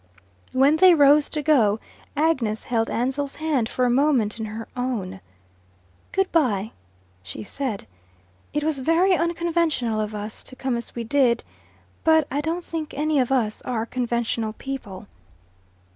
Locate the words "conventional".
13.85-14.53